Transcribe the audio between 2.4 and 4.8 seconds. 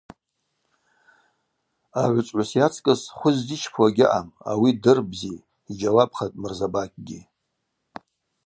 йацкӏыс хвы ззичпауа гьаъам, ауи